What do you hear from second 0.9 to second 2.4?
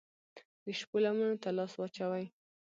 لمنو ته لاس واچوي